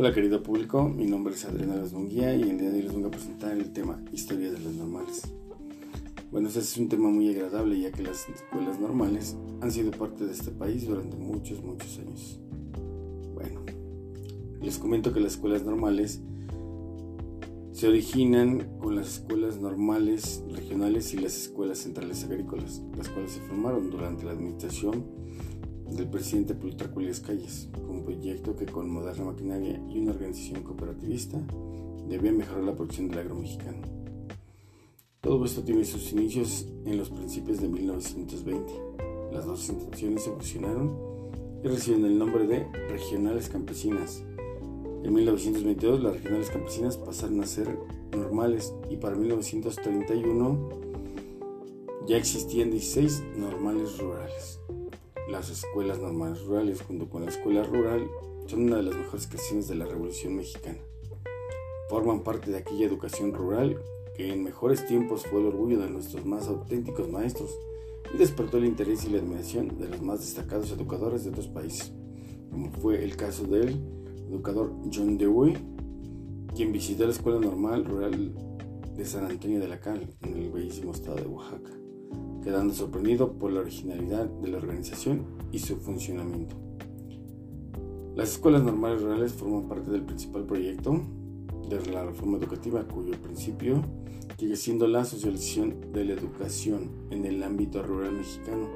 [0.00, 2.94] Hola querido público, mi nombre es Adriana Las Munguía y el día de hoy les
[2.94, 5.30] voy a presentar el tema Historia de las Normales.
[6.30, 10.24] Bueno, este es un tema muy agradable ya que las escuelas normales han sido parte
[10.24, 12.40] de este país durante muchos, muchos años.
[13.34, 13.60] Bueno,
[14.62, 16.22] les comento que las escuelas normales
[17.72, 23.40] se originan con las escuelas normales regionales y las escuelas centrales agrícolas, las cuales se
[23.40, 25.04] formaron durante la administración
[25.90, 31.38] del presidente Plutarco Calles, un proyecto que con moderna maquinaria y una organización cooperativista
[32.08, 33.82] debía mejorar la producción del agro mexicano.
[35.20, 38.72] Todo esto tiene sus inicios en los principios de 1920.
[39.32, 40.96] Las dos instituciones se fusionaron
[41.62, 44.22] y reciben el nombre de Regionales Campesinas.
[45.02, 47.78] En 1922 las regionales campesinas pasaron a ser
[48.12, 50.68] normales y para 1931
[52.06, 54.59] ya existían 16 normales rurales.
[55.30, 58.10] Las escuelas normales rurales junto con la escuela rural
[58.48, 60.80] son una de las mejores creaciones de la Revolución Mexicana.
[61.88, 63.80] Forman parte de aquella educación rural
[64.16, 67.56] que en mejores tiempos fue el orgullo de nuestros más auténticos maestros
[68.12, 71.92] y despertó el interés y la admiración de los más destacados educadores de otros países,
[72.50, 73.80] como fue el caso del
[74.28, 75.56] educador John Dewey,
[76.56, 78.34] quien visitó la Escuela Normal Rural
[78.96, 81.70] de San Antonio de la Cal, en el bellísimo estado de Oaxaca
[82.42, 86.56] quedando sorprendido por la originalidad de la organización y su funcionamiento.
[88.14, 91.00] Las escuelas normales rurales forman parte del principal proyecto
[91.68, 93.82] de la reforma educativa, cuyo principio
[94.36, 98.68] sigue siendo la socialización de la educación en el ámbito rural mexicano,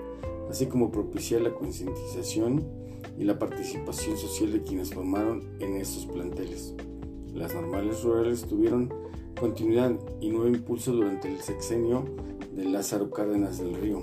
[0.51, 2.65] así como propiciar la concientización
[3.19, 6.75] y la participación social de quienes formaron en estos planteles.
[7.33, 8.93] Las normales rurales tuvieron
[9.39, 12.05] continuidad y nuevo impulso durante el sexenio
[12.55, 14.03] de Lázaro Cárdenas del Río,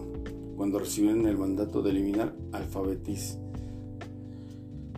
[0.55, 2.35] cuando recibieron el mandato de eliminar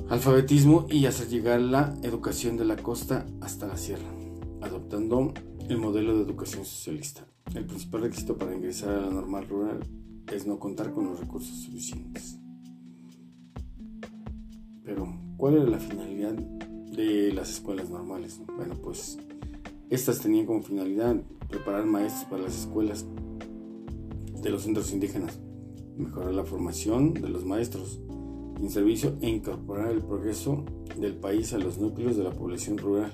[0.09, 4.09] alfabetismo y hacer llegar la educación de la costa hasta la sierra,
[4.61, 5.33] adoptando
[5.69, 7.25] el modelo de educación socialista.
[7.55, 9.79] El principal requisito para ingresar a la normal rural
[10.31, 12.39] es no contar con los recursos suficientes.
[14.83, 15.07] Pero,
[15.37, 18.41] ¿cuál era la finalidad de las escuelas normales?
[18.57, 19.17] Bueno, pues
[19.93, 21.15] estas tenían como finalidad
[21.47, 23.05] preparar maestros para las escuelas
[24.41, 25.39] de los centros indígenas,
[25.95, 28.01] mejorar la formación de los maestros
[28.59, 30.65] en servicio e incorporar el progreso
[30.99, 33.13] del país a los núcleos de la población rural,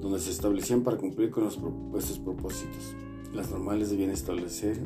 [0.00, 2.94] donde se establecían para cumplir con los propuestos propósitos.
[3.34, 4.78] Las normales debían establecer,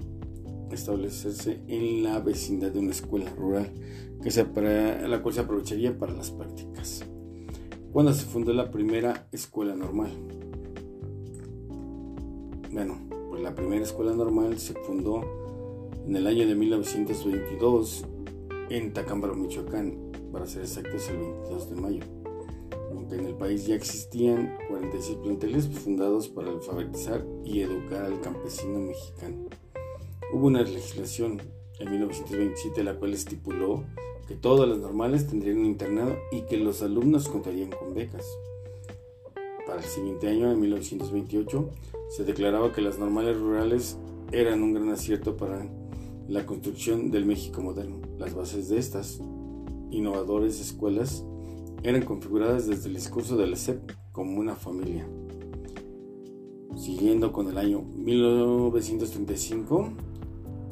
[0.70, 3.70] establecerse en la vecindad de una escuela rural,
[4.22, 7.04] que se, la cual se aprovecharía para las prácticas.
[7.92, 10.10] Cuando se fundó la primera escuela normal.
[12.74, 12.98] Bueno,
[13.30, 15.22] pues la primera escuela normal se fundó
[16.04, 18.04] en el año de 1922
[18.68, 22.04] en Tacámbaro, Michoacán, para ser exactos el 22 de mayo.
[22.90, 28.80] Aunque en el país ya existían 46 planteles fundados para alfabetizar y educar al campesino
[28.80, 29.46] mexicano.
[30.32, 31.40] Hubo una legislación
[31.78, 33.84] en 1927 la cual estipuló
[34.26, 38.26] que todas las normales tendrían un internado y que los alumnos contarían con becas.
[39.64, 41.70] Para el siguiente año, en 1928,
[42.14, 43.98] se declaraba que las normales rurales
[44.30, 45.68] eran un gran acierto para
[46.28, 48.00] la construcción del México moderno.
[48.20, 49.20] Las bases de estas
[49.90, 51.24] innovadoras escuelas
[51.82, 55.08] eran configuradas desde el discurso de la SEP como una familia.
[56.76, 59.88] Siguiendo con el año 1935,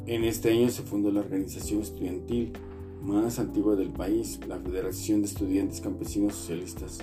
[0.07, 2.53] en este año se fundó la organización estudiantil
[3.03, 7.01] más antigua del país, la Federación de Estudiantes Campesinos Socialistas,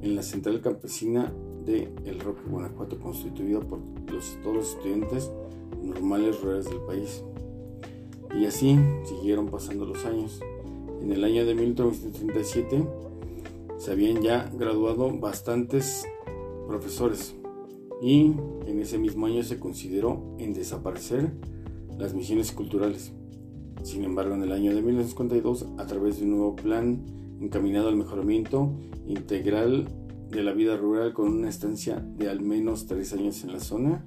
[0.00, 3.80] en la central campesina de El Roque, Guanajuato, constituida por
[4.12, 5.30] los, todos los estudiantes
[5.82, 7.22] normales rurales del país.
[8.38, 10.40] Y así siguieron pasando los años.
[11.02, 12.84] En el año de 1937
[13.78, 16.04] se habían ya graduado bastantes
[16.66, 17.34] profesores
[18.02, 18.32] y
[18.66, 21.32] en ese mismo año se consideró en desaparecer
[21.96, 23.12] las misiones culturales.
[23.82, 27.04] Sin embargo, en el año de 1952, a través de un nuevo plan
[27.40, 28.72] encaminado al mejoramiento
[29.06, 29.88] integral
[30.30, 34.04] de la vida rural con una estancia de al menos tres años en la zona,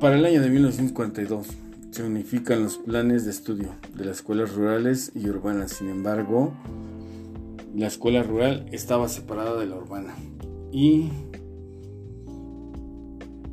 [0.00, 1.46] Para el año de 1942
[1.90, 5.72] se unifican los planes de estudio de las escuelas rurales y urbanas.
[5.72, 6.52] Sin embargo,
[7.74, 10.14] la escuela rural estaba separada de la urbana.
[10.70, 11.08] Y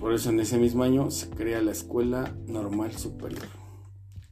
[0.01, 3.62] por eso en ese mismo año se crea la Escuela Normal Superior.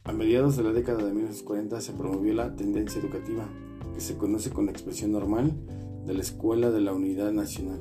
[0.04, 3.48] A mediados de la década de 1940 se promovió la tendencia educativa,
[3.94, 5.52] que se conoce con la expresión normal
[6.06, 7.80] de la Escuela de la Unidad Nacional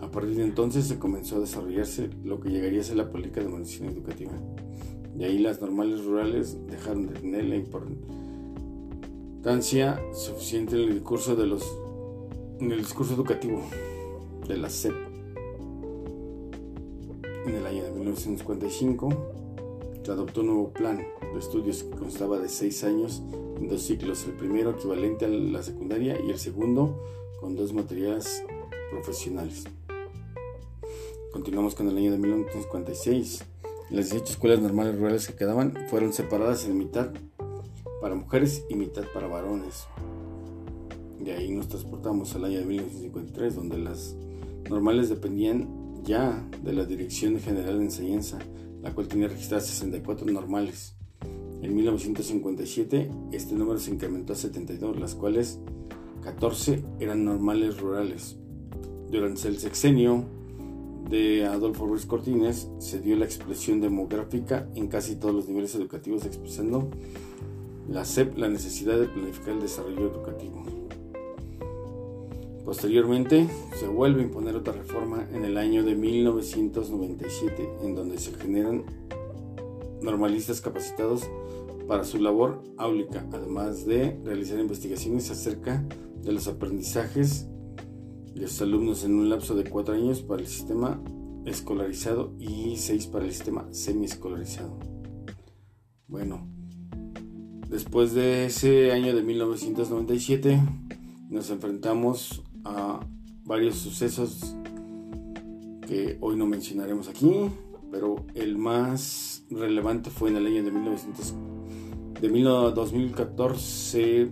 [0.00, 3.40] a partir de entonces se comenzó a desarrollarse lo que llegaría a ser la política
[3.40, 4.32] de modernización educativa.
[5.14, 11.36] De ahí las normales rurales dejaron de tener importancia suficiente en el discurso
[12.60, 13.62] en el discurso educativo
[14.46, 14.94] de la SEP
[17.46, 19.08] en el año de 1955
[20.08, 23.22] se adoptó un nuevo plan de estudios que constaba de seis años
[23.58, 26.98] en dos ciclos, el primero equivalente a la secundaria y el segundo
[27.38, 28.42] con dos materias
[28.90, 29.64] profesionales.
[31.30, 33.44] Continuamos con el año de 1956.
[33.90, 37.10] Las 18 escuelas normales rurales que quedaban fueron separadas en mitad
[38.00, 39.88] para mujeres y mitad para varones.
[41.20, 44.16] De ahí nos transportamos al año de 1953, donde las
[44.70, 48.38] normales dependían ya de la Dirección General de Enseñanza,
[48.82, 50.94] la cual tenía registradas 64 normales.
[51.62, 55.58] En 1957 este número se incrementó a 72, las cuales
[56.22, 58.36] 14 eran normales rurales.
[59.10, 60.24] Durante el sexenio
[61.08, 66.26] de Adolfo Ruiz Cortines se dio la expresión demográfica en casi todos los niveles educativos
[66.26, 66.90] expresando
[67.88, 70.62] la SEP la necesidad de planificar el desarrollo educativo.
[72.68, 73.48] Posteriormente
[73.80, 78.84] se vuelve a imponer otra reforma en el año de 1997 en donde se generan
[80.02, 81.22] normalistas capacitados
[81.86, 85.82] para su labor áulica, además de realizar investigaciones acerca
[86.22, 87.46] de los aprendizajes
[88.34, 91.02] de sus alumnos en un lapso de cuatro años para el sistema
[91.46, 94.78] escolarizado y seis para el sistema semiescolarizado.
[96.06, 96.46] Bueno,
[97.70, 100.60] después de ese año de 1997
[101.30, 103.00] nos enfrentamos a
[103.44, 104.56] varios sucesos
[105.86, 107.50] que hoy no mencionaremos aquí,
[107.90, 111.34] pero el más relevante fue en el año de, 1900,
[112.20, 114.30] de 2014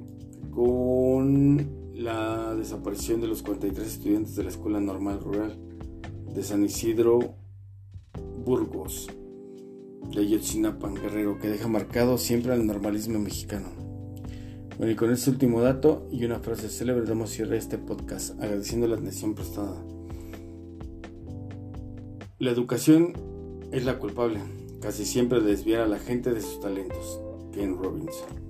[0.50, 5.58] con la desaparición de los 43 estudiantes de la Escuela Normal Rural
[6.34, 7.36] de San Isidro
[8.44, 9.08] Burgos
[10.14, 13.85] de Yotzinapan Guerrero que deja marcado siempre al normalismo mexicano.
[14.78, 18.38] Bueno, y con este último dato y una frase célebre damos cierre a este podcast
[18.40, 19.82] agradeciendo la atención prestada.
[22.38, 23.14] La educación
[23.72, 24.40] es la culpable,
[24.82, 27.20] casi siempre de desviar a la gente de sus talentos.
[27.52, 28.45] Ken Robinson.